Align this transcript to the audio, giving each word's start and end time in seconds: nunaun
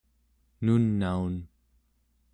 nunaun 0.63 1.35